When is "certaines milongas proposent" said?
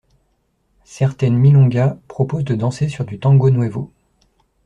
0.83-2.43